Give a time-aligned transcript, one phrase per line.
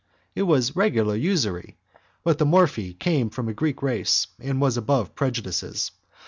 [0.33, 1.77] It was regular usury,
[2.23, 5.91] but the Morphi came from a Greek race, and was above prejudices.